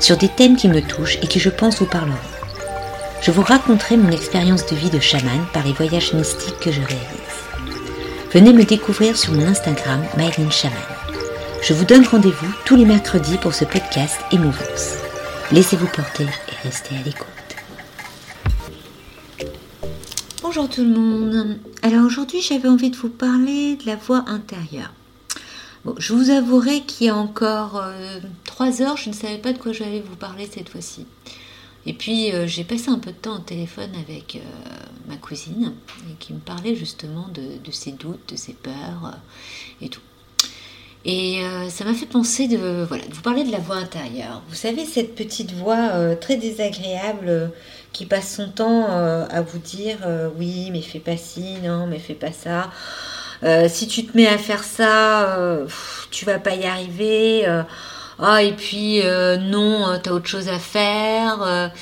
sur 0.00 0.16
des 0.16 0.28
thèmes 0.28 0.56
qui 0.56 0.68
me 0.68 0.80
touchent 0.80 1.18
et 1.22 1.26
qui 1.26 1.38
je 1.38 1.50
pense 1.50 1.78
vous 1.78 1.86
parleront. 1.86 2.16
Je 3.22 3.30
vous 3.30 3.42
raconterai 3.42 3.96
mon 3.96 4.10
expérience 4.10 4.66
de 4.66 4.74
vie 4.74 4.90
de 4.90 4.98
chaman 4.98 5.46
par 5.52 5.64
les 5.64 5.74
voyages 5.74 6.14
mystiques 6.14 6.58
que 6.58 6.72
je 6.72 6.80
réalise. 6.80 7.30
Venez 8.32 8.52
me 8.52 8.64
découvrir 8.64 9.16
sur 9.16 9.32
mon 9.32 9.46
Instagram 9.46 10.02
Myline. 10.16 10.50
Je 11.62 11.74
vous 11.74 11.84
donne 11.84 12.06
rendez-vous 12.06 12.52
tous 12.64 12.76
les 12.76 12.86
mercredis 12.86 13.36
pour 13.36 13.54
ce 13.54 13.66
podcast 13.66 14.18
Émouvance. 14.32 14.94
Laissez-vous 15.52 15.88
porter 15.88 16.24
et 16.24 16.66
restez 16.66 16.96
à 16.96 17.02
l'écoute. 17.02 17.26
Bonjour 20.42 20.68
tout 20.68 20.82
le 20.82 20.88
monde. 20.88 21.58
Alors 21.82 22.06
aujourd'hui 22.06 22.40
j'avais 22.40 22.68
envie 22.68 22.90
de 22.90 22.96
vous 22.96 23.10
parler 23.10 23.76
de 23.76 23.86
la 23.86 23.96
voix 23.96 24.24
intérieure 24.26 24.92
je 25.98 26.12
vous 26.12 26.30
avouerai 26.30 26.82
qu'il 26.82 27.06
y 27.06 27.10
a 27.10 27.16
encore 27.16 27.82
euh, 27.82 28.20
trois 28.60 28.82
heures, 28.82 28.98
je 28.98 29.08
ne 29.08 29.14
savais 29.14 29.38
pas 29.38 29.54
de 29.54 29.58
quoi 29.58 29.72
j'allais 29.72 30.00
vous 30.00 30.16
parler 30.16 30.46
cette 30.46 30.68
fois-ci. 30.68 31.06
Et 31.86 31.94
puis 31.94 32.30
euh, 32.30 32.46
j'ai 32.46 32.62
passé 32.62 32.90
un 32.90 32.98
peu 32.98 33.10
de 33.10 33.16
temps 33.16 33.36
au 33.36 33.38
téléphone 33.38 33.88
avec 34.06 34.36
euh, 34.36 34.40
ma 35.08 35.16
cousine 35.16 35.72
qui 36.18 36.34
me 36.34 36.40
parlait 36.40 36.74
justement 36.74 37.28
de, 37.32 37.70
ses 37.70 37.92
doutes, 37.92 38.30
de 38.30 38.36
ses 38.36 38.52
peurs 38.52 39.16
et 39.80 39.88
tout. 39.88 40.02
Et 41.06 41.42
ça 41.70 41.86
m'a 41.86 41.94
fait 41.94 42.04
penser 42.04 42.46
de, 42.46 42.84
voilà, 42.86 43.06
de 43.06 43.14
vous 43.14 43.22
parler 43.22 43.44
de 43.44 43.50
la 43.50 43.56
voix 43.56 43.76
intérieure. 43.76 44.42
Vous 44.50 44.54
savez, 44.54 44.84
cette 44.84 45.14
petite 45.14 45.52
voix 45.52 46.14
très 46.16 46.36
désagréable 46.36 47.50
qui 47.94 48.04
passe 48.04 48.36
son 48.36 48.50
temps 48.50 48.86
à 48.86 49.40
vous 49.40 49.58
dire 49.58 49.96
oui, 50.36 50.68
mais 50.70 50.82
fais 50.82 50.98
pas 50.98 51.16
ci, 51.16 51.54
non, 51.64 51.86
mais 51.86 51.98
fais 51.98 52.12
pas 52.12 52.32
ça. 52.32 52.70
Euh, 53.42 53.68
si 53.70 53.88
tu 53.88 54.04
te 54.04 54.14
mets 54.14 54.26
à 54.26 54.36
faire 54.36 54.62
ça, 54.62 55.38
euh, 55.38 55.66
tu 56.10 56.26
vas 56.26 56.38
pas 56.38 56.54
y 56.54 56.66
arriver. 56.66 57.46
Euh, 58.20 58.24
ah, 58.26 58.42
et 58.42 58.52
puis 58.52 59.00
non, 59.50 59.98
tu 60.02 60.10
as 60.10 60.14
autre 60.14 60.26
chose 60.26 60.48
à 60.48 60.58
faire. 60.58 61.72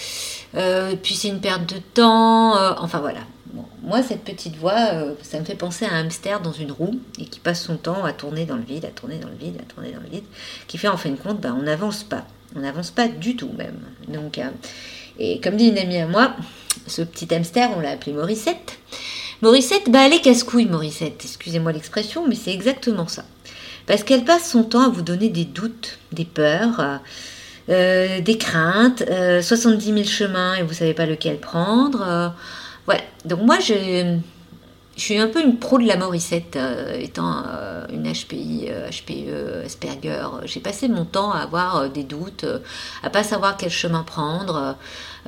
puis 1.03 1.15
c'est 1.15 1.29
une 1.29 1.41
perte 1.41 1.73
de 1.73 1.79
temps. 1.79 2.55
enfin 2.81 3.01
voilà. 3.01 3.21
moi, 3.83 4.03
cette 4.03 4.25
petite 4.25 4.57
voix, 4.57 4.79
ça 5.23 5.41
me 5.41 5.45
fait 5.45 5.55
penser 5.55 5.85
à 5.85 5.95
un 5.95 6.05
hamster 6.05 6.41
dans 6.41 6.53
une 6.53 6.73
roue 6.73 7.01
et 7.19 7.25
qui 7.25 7.41
passe 7.41 7.65
son 7.65 7.77
temps 7.77 8.05
à 8.05 8.13
tourner 8.13 8.45
dans 8.45 8.57
le 8.57 8.63
vide, 8.63 8.85
à 8.85 8.89
tourner 8.89 9.19
dans 9.19 9.29
le 9.29 9.37
vide, 9.37 9.57
à 9.61 9.73
tourner 9.73 9.93
dans 9.93 10.01
le 10.01 10.09
vide, 10.09 10.25
qui 10.67 10.79
fait 10.79 10.89
en 10.89 10.97
fin 10.97 11.11
de 11.11 11.17
compte, 11.17 11.41
ben, 11.41 11.57
on 11.59 11.63
n'avance 11.63 12.05
pas. 12.05 12.25
On 12.57 12.61
n'avance 12.61 12.91
pas 12.91 13.09
du 13.09 13.37
tout 13.37 13.51
même. 13.57 13.79
Donc, 14.09 14.41
et 15.19 15.41
comme 15.41 15.57
dit 15.57 15.69
une 15.69 15.79
amie 15.79 15.99
à 15.99 16.07
moi, 16.07 16.35
ce 16.87 17.03
petit 17.03 17.33
hamster, 17.35 17.71
on 17.77 17.81
l'a 17.81 17.91
appelé 17.91 18.13
Morissette. 18.13 18.79
Morissette, 19.43 19.91
bah 19.91 20.07
elle 20.07 20.15
est 20.15 20.21
casse-couille, 20.21 20.67
Morissette, 20.67 21.21
excusez-moi 21.25 21.73
l'expression, 21.73 22.27
mais 22.27 22.35
c'est 22.35 22.53
exactement 22.53 23.07
ça. 23.07 23.25
Parce 23.89 24.05
qu'elle 24.05 24.25
passe 24.25 24.51
son 24.51 24.65
temps 24.65 24.83
à 24.83 24.89
vous 24.91 25.03
donner 25.03 25.31
des 25.31 25.47
doutes, 25.47 25.99
des 26.13 26.27
peurs, 26.27 27.01
euh, 27.71 28.21
des 28.21 28.39
craintes, 28.39 29.03
70 29.41 29.85
000 29.85 30.05
chemins 30.05 30.55
et 30.55 30.63
vous 30.63 30.75
savez 30.75 30.93
pas 30.95 31.07
lequel 31.07 31.39
prendre. 31.39 32.03
Euh, 32.07 32.29
voilà, 32.85 33.01
donc 33.25 33.41
moi 33.43 33.59
je, 33.61 34.19
je 34.99 35.03
suis 35.03 35.19
un 35.19 35.29
peu 35.29 35.41
une 35.43 35.59
pro 35.59 35.79
de 35.79 35.87
la 35.87 35.97
Morissette, 35.97 36.57
euh, 36.57 36.99
étant 37.01 37.45
une 37.91 38.03
HPI, 38.13 38.67
HPE, 38.91 39.65
Asperger. 39.65 40.27
J'ai 40.45 40.61
passé 40.61 40.89
mon 40.89 41.05
temps 41.07 41.33
à 41.33 41.39
avoir 41.39 41.89
des 41.89 42.05
doutes, 42.05 42.45
à 43.03 43.09
pas 43.09 43.23
savoir 43.23 43.57
quel 43.57 43.71
chemin 43.71 44.03
prendre. 44.03 44.77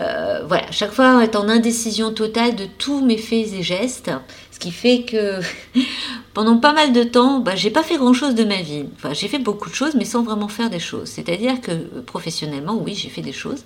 Euh, 0.00 0.42
voilà, 0.46 0.70
chaque 0.70 0.92
fois 0.92 1.22
être 1.22 1.36
en 1.36 1.48
indécision 1.48 2.12
totale 2.12 2.56
de 2.56 2.64
tous 2.64 3.04
mes 3.04 3.18
faits 3.18 3.52
et 3.52 3.62
gestes, 3.62 4.10
ce 4.50 4.58
qui 4.58 4.70
fait 4.70 5.02
que 5.02 5.40
pendant 6.34 6.56
pas 6.56 6.72
mal 6.72 6.92
de 6.92 7.02
temps, 7.02 7.40
bah, 7.40 7.54
j'ai 7.54 7.70
pas 7.70 7.82
fait 7.82 7.96
grand 7.96 8.14
chose 8.14 8.34
de 8.34 8.44
ma 8.44 8.62
vie. 8.62 8.86
Enfin, 8.96 9.12
j'ai 9.12 9.28
fait 9.28 9.38
beaucoup 9.38 9.68
de 9.68 9.74
choses, 9.74 9.94
mais 9.94 10.04
sans 10.04 10.22
vraiment 10.22 10.48
faire 10.48 10.70
des 10.70 10.78
choses. 10.78 11.08
C'est-à-dire 11.08 11.60
que 11.60 11.72
euh, 11.72 12.02
professionnellement, 12.04 12.80
oui, 12.82 12.94
j'ai 12.94 13.08
fait 13.08 13.22
des 13.22 13.32
choses, 13.32 13.64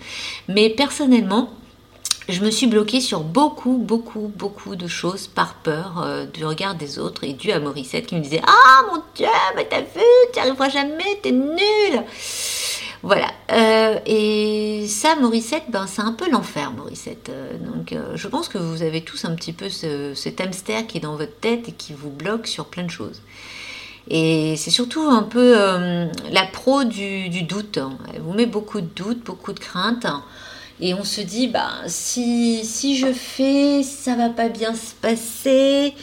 mais 0.49 0.71
personnellement, 0.71 1.51
je 2.29 2.41
me 2.41 2.51
suis 2.51 2.67
bloquée 2.67 3.01
sur 3.01 3.21
beaucoup, 3.21 3.77
beaucoup, 3.77 4.33
beaucoup 4.35 4.77
de 4.77 4.87
choses 4.87 5.27
par 5.27 5.55
peur 5.57 6.03
euh, 6.03 6.25
du 6.25 6.45
regard 6.45 6.75
des 6.75 6.99
autres 6.99 7.25
et 7.25 7.35
dû 7.35 7.53
à 7.53 7.61
Morissette 7.61 8.07
qui 8.07 8.15
me 8.15 8.21
disait 8.21 8.41
Ah 8.47 8.87
mon 8.91 9.03
Dieu, 9.15 9.27
mais 9.57 9.67
t'as 9.69 9.81
vu, 9.81 10.07
tu 10.33 10.39
arriveras 10.39 10.71
jamais, 10.71 11.21
t'es 11.23 11.33
nul 11.33 12.03
voilà. 13.03 13.31
Euh, 13.53 13.99
et 14.07 14.87
ça, 14.89 15.15
Morissette, 15.17 15.65
ben, 15.69 15.87
c'est 15.87 16.01
un 16.01 16.15
peu 16.15 16.31
l'enfer, 16.31 16.73
Morissette. 16.73 17.29
Euh, 17.29 17.59
donc, 17.59 17.95
je 18.15 18.29
pense 18.29 18.49
que 18.49 18.57
vous 18.57 18.81
avez 18.81 19.03
tous 19.03 19.27
un 19.27 19.35
petit 19.35 19.53
peu 19.53 19.69
cet 19.69 20.41
hamster 20.41 20.87
qui 20.87 20.97
est 20.97 21.01
dans 21.03 21.17
votre 21.17 21.39
tête 21.39 21.69
et 21.69 21.73
qui 21.73 21.93
vous 21.93 22.09
bloque 22.09 22.47
sur 22.47 22.65
plein 22.65 22.85
de 22.85 22.91
choses. 22.91 23.21
Et 24.09 24.57
c'est 24.57 24.71
surtout 24.71 25.03
un 25.03 25.23
peu 25.23 25.53
la 26.31 26.47
pro 26.51 26.85
du, 26.85 27.29
doute. 27.43 27.79
Elle 28.15 28.23
vous 28.23 28.33
met 28.33 28.47
beaucoup 28.47 28.81
de 28.81 28.87
doutes, 28.87 29.23
beaucoup 29.23 29.53
de 29.53 29.61
craintes. 29.61 30.07
Et 30.81 30.95
on 30.95 31.05
se 31.05 31.21
dit, 31.21 31.49
ben, 31.49 31.71
si, 31.87 32.65
si 32.65 32.97
je 32.97 33.13
fais, 33.13 33.83
ça 33.83 34.15
va 34.17 34.29
pas 34.29 34.49
bien 34.49 34.75
se 34.75 34.95
passer. 35.01 35.95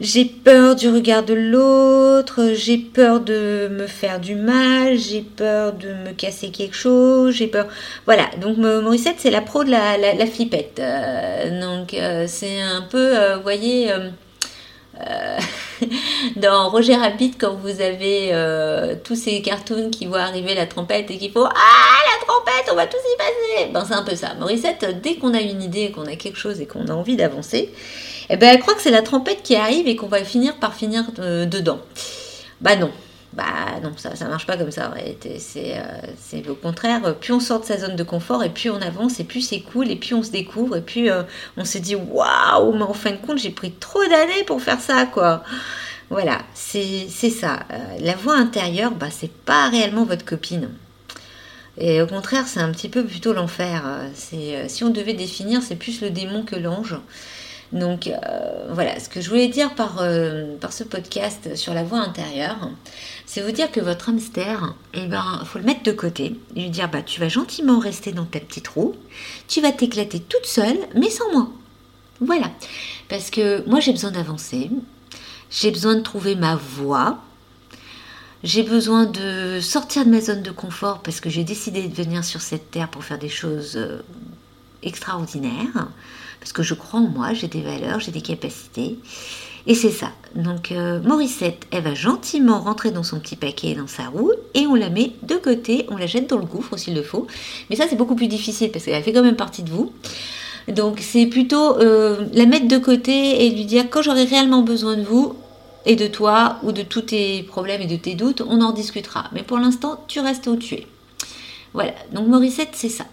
J'ai 0.00 0.24
peur 0.24 0.76
du 0.76 0.88
regard 0.88 1.24
de 1.24 1.34
l'autre, 1.34 2.54
j'ai 2.54 2.78
peur 2.78 3.20
de 3.20 3.68
me 3.70 3.86
faire 3.86 4.18
du 4.18 4.34
mal, 4.34 4.96
j'ai 4.96 5.20
peur 5.20 5.74
de 5.74 5.88
me 5.88 6.12
casser 6.12 6.50
quelque 6.50 6.74
chose, 6.74 7.34
j'ai 7.34 7.48
peur. 7.48 7.66
Voilà, 8.06 8.24
donc 8.40 8.56
Morissette, 8.56 9.16
c'est 9.18 9.30
la 9.30 9.42
pro 9.42 9.62
de 9.62 9.70
la, 9.70 9.98
la, 9.98 10.26
flippette. 10.26 10.78
Euh, 10.78 11.60
donc 11.60 11.92
euh, 11.92 12.24
c'est 12.26 12.62
un 12.62 12.80
peu, 12.80 13.14
euh, 13.14 13.36
vous 13.36 13.42
voyez, 13.42 13.92
dans 16.36 16.70
Roger 16.70 16.96
Rabbit, 16.96 17.32
quand 17.38 17.52
vous 17.56 17.82
avez 17.82 18.32
tous 19.04 19.16
ces 19.16 19.42
cartoons 19.42 19.90
qui 19.90 20.06
voient 20.06 20.20
arriver 20.20 20.54
la 20.54 20.64
trompette 20.64 21.10
et 21.10 21.18
qu'il 21.18 21.30
faut 21.30 21.44
Ah, 21.44 21.50
la 21.54 22.19
on 22.70 22.74
va 22.74 22.86
tous 22.86 22.96
y 22.96 23.16
passer 23.16 23.70
Ben 23.72 23.84
c'est 23.86 23.94
un 23.94 24.02
peu 24.02 24.14
ça. 24.14 24.34
Morissette, 24.34 25.00
dès 25.02 25.16
qu'on 25.16 25.34
a 25.34 25.40
une 25.40 25.62
idée, 25.62 25.90
qu'on 25.90 26.06
a 26.06 26.16
quelque 26.16 26.38
chose 26.38 26.60
et 26.60 26.66
qu'on 26.66 26.86
a 26.86 26.92
envie 26.92 27.16
d'avancer, 27.16 27.72
eh 28.28 28.36
ben, 28.36 28.50
elle 28.54 28.60
croit 28.60 28.74
que 28.74 28.82
c'est 28.82 28.90
la 28.90 29.02
trompette 29.02 29.42
qui 29.42 29.56
arrive 29.56 29.88
et 29.88 29.96
qu'on 29.96 30.08
va 30.08 30.24
finir 30.24 30.56
par 30.58 30.74
finir 30.74 31.04
euh, 31.18 31.46
dedans. 31.46 31.80
Bah 32.60 32.76
non. 32.76 32.90
Bah 33.32 33.44
non, 33.80 33.92
ça 33.96 34.16
ça 34.16 34.26
marche 34.26 34.44
pas 34.44 34.56
comme 34.56 34.72
ça 34.72 34.88
réalité. 34.88 35.38
C'est 35.38 35.76
euh, 35.78 36.50
au 36.50 36.56
contraire, 36.56 37.14
plus 37.16 37.32
on 37.32 37.38
sort 37.38 37.60
de 37.60 37.64
sa 37.64 37.78
zone 37.78 37.94
de 37.94 38.02
confort 38.02 38.42
et 38.42 38.50
plus 38.50 38.70
on 38.70 38.82
avance 38.82 39.20
et 39.20 39.24
plus 39.24 39.40
c'est 39.40 39.60
cool 39.60 39.88
et 39.88 39.94
plus 39.94 40.14
on 40.14 40.24
se 40.24 40.32
découvre 40.32 40.76
et 40.76 40.80
puis 40.80 41.08
euh, 41.08 41.22
on 41.56 41.64
se 41.64 41.78
dit 41.78 41.94
waouh, 41.94 42.72
mais 42.72 42.82
en 42.82 42.92
fin 42.92 43.12
de 43.12 43.18
compte 43.18 43.38
j'ai 43.38 43.50
pris 43.50 43.70
trop 43.70 44.04
d'années 44.04 44.42
pour 44.46 44.60
faire 44.60 44.80
ça 44.80 45.06
quoi. 45.06 45.44
Voilà, 46.08 46.38
c'est 46.54 47.06
ça. 47.08 47.60
la 48.00 48.16
voix 48.16 48.34
intérieure, 48.34 48.90
bah 48.90 49.06
c'est 49.12 49.30
pas 49.30 49.68
réellement 49.68 50.04
votre 50.04 50.24
copine. 50.24 50.68
Et 51.80 52.00
au 52.02 52.06
contraire, 52.06 52.46
c'est 52.46 52.60
un 52.60 52.70
petit 52.70 52.88
peu 52.88 53.04
plutôt 53.04 53.32
l'enfer. 53.32 53.82
C'est 54.14 54.68
si 54.68 54.84
on 54.84 54.90
devait 54.90 55.14
définir, 55.14 55.62
c'est 55.62 55.76
plus 55.76 56.02
le 56.02 56.10
démon 56.10 56.44
que 56.44 56.56
l'ange. 56.56 56.96
Donc 57.72 58.08
euh, 58.08 58.66
voilà, 58.72 58.98
ce 58.98 59.08
que 59.08 59.20
je 59.20 59.28
voulais 59.28 59.46
dire 59.46 59.74
par, 59.74 59.98
euh, 60.00 60.56
par 60.56 60.72
ce 60.72 60.82
podcast 60.82 61.54
sur 61.54 61.72
la 61.72 61.84
voix 61.84 62.00
intérieure, 62.00 62.70
c'est 63.26 63.42
vous 63.42 63.52
dire 63.52 63.70
que 63.70 63.80
votre 63.80 64.08
hamster, 64.08 64.74
eh 64.92 65.06
ben, 65.06 65.42
faut 65.44 65.58
le 65.58 65.64
mettre 65.64 65.84
de 65.84 65.92
côté 65.92 66.36
lui 66.56 66.68
dire 66.68 66.90
bah 66.90 67.02
tu 67.02 67.20
vas 67.20 67.28
gentiment 67.28 67.78
rester 67.78 68.10
dans 68.10 68.24
ta 68.24 68.40
petite 68.40 68.66
roue, 68.68 68.96
tu 69.46 69.60
vas 69.60 69.70
t'éclater 69.70 70.18
toute 70.18 70.46
seule, 70.46 70.78
mais 70.96 71.10
sans 71.10 71.30
moi. 71.32 71.48
Voilà, 72.20 72.50
parce 73.08 73.30
que 73.30 73.66
moi 73.68 73.78
j'ai 73.78 73.92
besoin 73.92 74.10
d'avancer, 74.10 74.68
j'ai 75.50 75.70
besoin 75.70 75.94
de 75.94 76.02
trouver 76.02 76.34
ma 76.34 76.56
voix, 76.56 77.18
j'ai 78.42 78.62
besoin 78.62 79.06
de 79.06 79.60
sortir 79.60 80.04
de 80.04 80.10
ma 80.10 80.20
zone 80.20 80.42
de 80.42 80.50
confort 80.50 81.00
parce 81.00 81.20
que 81.20 81.28
j'ai 81.28 81.44
décidé 81.44 81.88
de 81.88 81.94
venir 81.94 82.24
sur 82.24 82.40
cette 82.40 82.70
terre 82.70 82.88
pour 82.88 83.04
faire 83.04 83.18
des 83.18 83.28
choses 83.28 83.76
euh, 83.76 84.00
extraordinaires 84.82 85.88
parce 86.40 86.52
que 86.52 86.62
je 86.62 86.74
crois 86.74 87.00
en 87.00 87.08
moi, 87.08 87.34
j'ai 87.34 87.48
des 87.48 87.60
valeurs, 87.60 88.00
j'ai 88.00 88.12
des 88.12 88.22
capacités. 88.22 88.98
Et 89.66 89.74
c'est 89.74 89.90
ça. 89.90 90.08
Donc 90.34 90.72
euh, 90.72 91.00
Morissette, 91.00 91.66
elle 91.70 91.84
va 91.84 91.94
gentiment 91.94 92.60
rentrer 92.60 92.90
dans 92.90 93.02
son 93.02 93.20
petit 93.20 93.36
paquet, 93.36 93.74
dans 93.74 93.86
sa 93.86 94.08
roue, 94.08 94.32
et 94.54 94.66
on 94.66 94.74
la 94.74 94.88
met 94.88 95.12
de 95.22 95.36
côté, 95.36 95.84
on 95.90 95.96
la 95.96 96.06
jette 96.06 96.30
dans 96.30 96.38
le 96.38 96.46
gouffre 96.46 96.78
s'il 96.78 96.94
le 96.94 97.02
faut. 97.02 97.26
Mais 97.68 97.76
ça 97.76 97.84
c'est 97.88 97.96
beaucoup 97.96 98.14
plus 98.14 98.26
difficile 98.26 98.70
parce 98.70 98.86
qu'elle 98.86 99.02
fait 99.02 99.12
quand 99.12 99.22
même 99.22 99.36
partie 99.36 99.62
de 99.62 99.70
vous. 99.70 99.92
Donc 100.68 101.00
c'est 101.00 101.26
plutôt 101.26 101.78
euh, 101.78 102.24
la 102.32 102.46
mettre 102.46 102.68
de 102.68 102.78
côté 102.78 103.44
et 103.44 103.50
lui 103.50 103.66
dire 103.66 103.84
quand 103.90 104.00
j'aurai 104.00 104.24
réellement 104.24 104.62
besoin 104.62 104.96
de 104.96 105.02
vous 105.02 105.36
et 105.86 105.96
de 105.96 106.06
toi 106.06 106.58
ou 106.62 106.72
de 106.72 106.82
tous 106.82 107.02
tes 107.02 107.42
problèmes 107.42 107.82
et 107.82 107.86
de 107.86 107.96
tes 107.96 108.14
doutes, 108.14 108.42
on 108.46 108.60
en 108.60 108.72
discutera. 108.72 109.24
Mais 109.32 109.42
pour 109.42 109.58
l'instant, 109.58 110.04
tu 110.08 110.20
restes 110.20 110.46
où 110.46 110.56
tu 110.56 110.74
es. 110.74 110.86
Voilà, 111.72 111.92
donc 112.12 112.26
Morissette, 112.28 112.70
c'est 112.74 112.88
ça. 112.88 113.04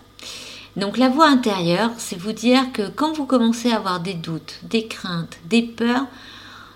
Donc 0.75 0.97
la 0.97 1.09
voix 1.09 1.27
intérieure, 1.27 1.91
c'est 1.97 2.17
vous 2.17 2.33
dire 2.33 2.71
que 2.71 2.87
quand 2.87 3.13
vous 3.13 3.25
commencez 3.25 3.71
à 3.71 3.77
avoir 3.77 3.99
des 3.99 4.13
doutes, 4.13 4.59
des 4.63 4.87
craintes, 4.87 5.37
des 5.45 5.63
peurs, 5.63 6.05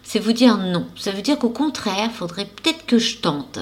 c'est 0.04 0.20
vous 0.20 0.34
dire 0.34 0.58
non. 0.58 0.88
Ça 0.96 1.12
veut 1.12 1.22
dire 1.22 1.38
qu'au 1.38 1.50
contraire, 1.50 2.10
il 2.12 2.16
faudrait 2.16 2.46
peut-être 2.46 2.86
que 2.86 2.98
je 2.98 3.18
tente. 3.18 3.60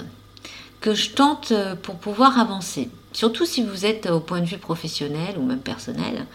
Que 0.82 0.94
je 0.94 1.12
tente 1.12 1.52
euh, 1.52 1.76
pour 1.76 1.96
pouvoir 1.96 2.40
avancer. 2.40 2.90
Surtout 3.12 3.46
si 3.46 3.64
vous 3.64 3.88
êtes 3.88 4.08
au 4.08 4.20
point 4.20 4.40
de 4.40 4.46
vue 4.46 4.60
professionnel 4.60 5.36
ou 5.40 5.44
même 5.44 5.60
personnel, 5.60 6.26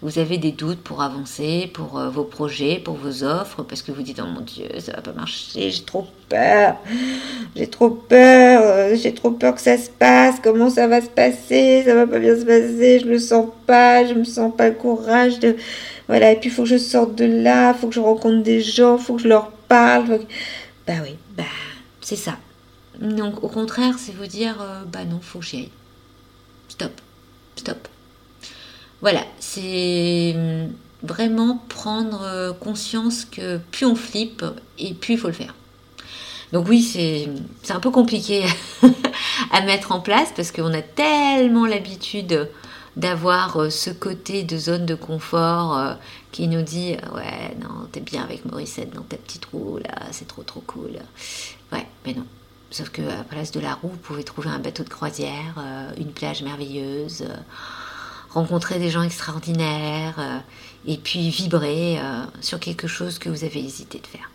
vous 0.00 0.18
avez 0.18 0.38
des 0.38 0.50
doutes 0.50 0.80
pour 0.80 1.02
avancer, 1.02 1.70
pour 1.74 1.98
euh, 1.98 2.08
vos 2.08 2.24
projets, 2.24 2.80
pour 2.82 2.94
vos 2.94 3.22
offres, 3.22 3.62
parce 3.62 3.82
que 3.82 3.92
vous 3.92 4.02
dites 4.02 4.18
oh 4.22 4.26
mon 4.26 4.40
Dieu, 4.40 4.66
ça 4.80 4.92
va 4.92 5.02
pas 5.02 5.12
marcher, 5.12 5.70
j'ai 5.70 5.82
trop 5.82 6.06
peur, 6.30 6.76
j'ai 7.54 7.66
trop 7.66 7.90
peur, 7.90 8.62
euh, 8.64 8.96
j'ai 8.96 9.12
trop 9.12 9.30
peur 9.30 9.54
que 9.54 9.60
ça 9.60 9.76
se 9.76 9.90
passe, 9.90 10.36
comment 10.42 10.70
ça 10.70 10.88
va 10.88 11.02
se 11.02 11.08
passer, 11.08 11.82
ça 11.84 11.94
va 11.94 12.06
pas 12.06 12.18
bien 12.18 12.34
se 12.34 12.46
passer, 12.46 13.00
je 13.00 13.06
le 13.06 13.18
sens 13.18 13.50
pas, 13.66 14.06
je 14.06 14.14
me 14.14 14.24
sens 14.24 14.52
pas 14.56 14.70
le 14.70 14.74
courage 14.74 15.38
de 15.38 15.54
voilà, 16.08 16.32
et 16.32 16.36
puis 16.36 16.48
il 16.48 16.52
faut 16.52 16.62
que 16.62 16.68
je 16.68 16.78
sorte 16.78 17.14
de 17.14 17.26
là, 17.26 17.74
faut 17.74 17.88
que 17.88 17.94
je 17.94 18.00
rencontre 18.00 18.42
des 18.42 18.60
gens, 18.62 18.96
faut 18.96 19.16
que 19.16 19.22
je 19.22 19.28
leur 19.28 19.50
parle. 19.68 20.20
Bah 20.86 20.94
oui, 21.02 21.16
bah 21.36 21.44
c'est 22.00 22.16
ça. 22.16 22.38
Donc 23.00 23.44
au 23.44 23.48
contraire, 23.48 23.96
c'est 23.98 24.12
vous 24.12 24.26
dire 24.26 24.56
euh, 24.62 24.82
bah 24.90 25.04
non, 25.04 25.20
faut 25.20 25.38
que 25.38 25.44
j'y 25.44 25.56
aille 25.58 25.70
stop, 26.68 26.92
stop. 27.56 27.88
Voilà, 29.00 29.24
c'est 29.40 30.34
hum, 30.36 30.72
vraiment 31.02 31.58
prendre 31.68 32.22
euh, 32.22 32.52
conscience 32.52 33.24
que 33.24 33.58
plus 33.58 33.86
on 33.86 33.96
flippe 33.96 34.44
et 34.78 34.94
plus 34.94 35.14
il 35.14 35.18
faut 35.18 35.28
le 35.28 35.34
faire. 35.34 35.54
Donc 36.52 36.68
oui, 36.68 36.82
c'est 36.82 37.28
un 37.72 37.80
peu 37.80 37.90
compliqué 37.90 38.44
à 39.50 39.62
mettre 39.62 39.92
en 39.92 40.00
place 40.00 40.32
parce 40.36 40.52
qu'on 40.52 40.72
a 40.74 40.82
tellement 40.82 41.66
l'habitude 41.66 42.48
d'avoir 42.96 43.56
euh, 43.56 43.70
ce 43.70 43.90
côté 43.90 44.42
de 44.44 44.58
zone 44.58 44.84
de 44.84 44.94
confort 44.94 45.78
euh, 45.78 45.94
qui 46.30 46.46
nous 46.46 46.62
dit 46.62 46.96
ouais 47.14 47.56
non 47.60 47.86
t'es 47.90 48.00
bien 48.00 48.22
avec 48.22 48.44
Morissette 48.44 48.92
dans 48.92 49.02
ta 49.02 49.16
petite 49.16 49.46
roue 49.46 49.78
là 49.78 49.94
c'est 50.10 50.28
trop 50.28 50.42
trop 50.42 50.62
cool 50.66 50.98
ouais 51.72 51.86
mais 52.04 52.12
non 52.12 52.26
Sauf 52.72 52.88
que 52.88 53.02
à 53.02 53.16
la 53.16 53.24
place 53.24 53.52
de 53.52 53.60
la 53.60 53.74
roue, 53.74 53.90
vous 53.90 53.96
pouvez 53.98 54.24
trouver 54.24 54.48
un 54.48 54.58
bateau 54.58 54.82
de 54.82 54.88
croisière, 54.88 55.54
euh, 55.58 55.92
une 55.98 56.12
plage 56.12 56.42
merveilleuse, 56.42 57.20
euh, 57.20 57.36
rencontrer 58.30 58.78
des 58.78 58.88
gens 58.88 59.02
extraordinaires, 59.02 60.14
euh, 60.18 60.38
et 60.86 60.96
puis 60.96 61.28
vibrer 61.28 62.00
sur 62.40 62.58
quelque 62.58 62.88
chose 62.88 63.18
que 63.18 63.28
vous 63.28 63.44
avez 63.44 63.60
hésité 63.60 64.00
de 64.00 64.06
faire. 64.06 64.30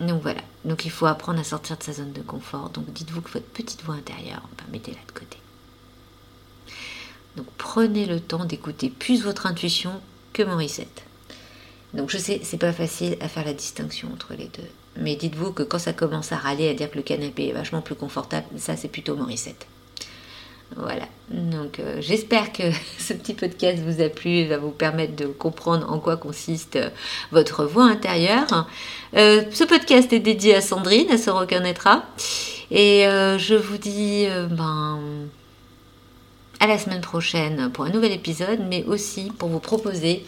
Donc 0.00 0.22
voilà, 0.22 0.42
donc 0.64 0.84
il 0.84 0.90
faut 0.90 1.06
apprendre 1.06 1.40
à 1.40 1.44
sortir 1.44 1.76
de 1.78 1.82
sa 1.82 1.94
zone 1.94 2.12
de 2.12 2.20
confort. 2.20 2.68
Donc 2.68 2.92
dites-vous 2.92 3.22
que 3.22 3.30
votre 3.30 3.46
petite 3.46 3.82
voix 3.84 3.94
intérieure, 3.94 4.42
mettez-la 4.70 5.00
de 5.06 5.18
côté. 5.18 5.38
Donc 7.36 7.46
prenez 7.56 8.04
le 8.04 8.20
temps 8.20 8.44
d'écouter 8.44 8.90
plus 8.90 9.22
votre 9.22 9.46
intuition 9.46 10.00
que 10.34 10.42
Morissette. 10.42 11.04
Donc 11.94 12.10
je 12.10 12.18
sais, 12.18 12.42
c'est 12.44 12.58
pas 12.58 12.72
facile 12.72 13.16
à 13.20 13.28
faire 13.28 13.44
la 13.44 13.54
distinction 13.54 14.12
entre 14.12 14.34
les 14.34 14.48
deux. 14.48 14.68
Mais 14.96 15.16
dites-vous 15.16 15.52
que 15.52 15.62
quand 15.62 15.78
ça 15.78 15.92
commence 15.92 16.32
à 16.32 16.36
râler, 16.36 16.68
à 16.68 16.74
dire 16.74 16.90
que 16.90 16.96
le 16.96 17.02
canapé 17.02 17.48
est 17.48 17.52
vachement 17.52 17.80
plus 17.80 17.94
confortable, 17.94 18.46
ça 18.56 18.76
c'est 18.76 18.88
plutôt 18.88 19.16
Morissette. 19.16 19.66
Voilà, 20.76 21.06
donc 21.30 21.80
euh, 21.80 21.96
j'espère 22.00 22.52
que 22.52 22.62
ce 22.98 23.12
petit 23.12 23.34
podcast 23.34 23.82
vous 23.84 24.00
a 24.00 24.08
plu 24.08 24.30
et 24.30 24.46
va 24.46 24.58
vous 24.58 24.70
permettre 24.70 25.16
de 25.16 25.26
comprendre 25.26 25.90
en 25.90 25.98
quoi 25.98 26.16
consiste 26.16 26.76
euh, 26.76 26.90
votre 27.32 27.64
voix 27.64 27.84
intérieure. 27.84 28.68
Euh, 29.16 29.42
ce 29.50 29.64
podcast 29.64 30.12
est 30.12 30.20
dédié 30.20 30.54
à 30.54 30.60
Sandrine, 30.60 31.06
elle 31.10 31.18
se 31.18 31.30
reconnaîtra. 31.30 32.04
Et 32.70 33.02
je 33.02 33.56
vous 33.56 33.78
dis 33.78 34.28
ben, 34.48 35.00
à 36.60 36.68
la 36.68 36.78
semaine 36.78 37.00
prochaine 37.00 37.68
pour 37.72 37.84
un 37.84 37.90
nouvel 37.90 38.12
épisode, 38.12 38.60
mais 38.68 38.84
aussi 38.84 39.32
pour 39.36 39.48
vous 39.48 39.58
proposer 39.58 40.24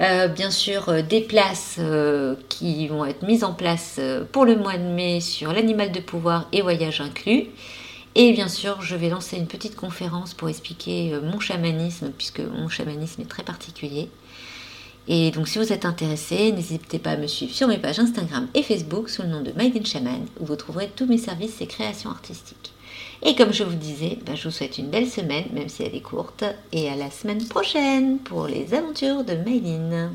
euh, 0.00 0.28
bien 0.28 0.50
sûr, 0.50 0.88
euh, 0.88 1.02
des 1.02 1.20
places 1.20 1.76
euh, 1.80 2.36
qui 2.48 2.86
vont 2.86 3.04
être 3.04 3.22
mises 3.22 3.42
en 3.42 3.52
place 3.52 4.00
pour 4.32 4.44
le 4.44 4.56
mois 4.56 4.76
de 4.76 4.84
mai 4.84 5.20
sur 5.20 5.52
l'animal 5.52 5.90
de 5.90 6.00
pouvoir 6.00 6.46
et 6.52 6.62
voyage 6.62 7.00
inclus. 7.00 7.46
Et 8.14 8.32
bien 8.32 8.48
sûr, 8.48 8.80
je 8.80 8.96
vais 8.96 9.08
lancer 9.08 9.36
une 9.36 9.46
petite 9.46 9.76
conférence 9.76 10.34
pour 10.34 10.48
expliquer 10.48 11.18
mon 11.22 11.40
chamanisme, 11.40 12.10
puisque 12.16 12.40
mon 12.40 12.68
chamanisme 12.68 13.22
est 13.22 13.28
très 13.28 13.42
particulier. 13.42 14.08
Et 15.06 15.30
donc, 15.30 15.48
si 15.48 15.58
vous 15.58 15.72
êtes 15.72 15.84
intéressé, 15.84 16.52
n'hésitez 16.52 16.98
pas 16.98 17.12
à 17.12 17.16
me 17.16 17.26
suivre 17.26 17.54
sur 17.54 17.68
mes 17.68 17.78
pages 17.78 17.98
Instagram 17.98 18.48
et 18.54 18.62
Facebook 18.62 19.08
sous 19.08 19.22
le 19.22 19.28
nom 19.28 19.42
de 19.42 19.52
Made 19.52 19.76
in 19.76 19.84
Shaman, 19.84 20.26
où 20.40 20.46
vous 20.46 20.56
trouverez 20.56 20.90
tous 20.94 21.06
mes 21.06 21.18
services 21.18 21.60
et 21.60 21.66
créations 21.66 22.10
artistiques. 22.10 22.72
Et 23.22 23.34
comme 23.34 23.52
je 23.52 23.64
vous 23.64 23.74
disais, 23.74 24.18
ben, 24.24 24.36
je 24.36 24.44
vous 24.44 24.54
souhaite 24.54 24.78
une 24.78 24.90
belle 24.90 25.08
semaine, 25.08 25.46
même 25.52 25.68
si 25.68 25.82
elle 25.82 25.94
est 25.94 26.00
courte, 26.00 26.44
et 26.72 26.88
à 26.88 26.96
la 26.96 27.10
semaine 27.10 27.44
prochaine 27.46 28.18
pour 28.18 28.46
les 28.46 28.74
aventures 28.74 29.24
de 29.24 29.34
Maylin. 29.34 30.12